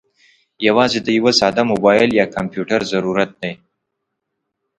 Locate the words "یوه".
1.17-1.31